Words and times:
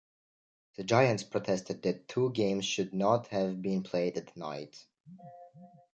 The 0.77 0.83
Giants 0.83 1.21
protested 1.21 1.83
that 1.83 2.07
two 2.07 2.31
games 2.31 2.65
should 2.65 2.91
not 2.91 3.27
have 3.27 3.61
been 3.61 3.83
played 3.83 4.17
at 4.17 4.35
night. 4.35 4.87